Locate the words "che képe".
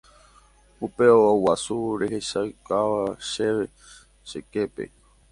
4.29-4.83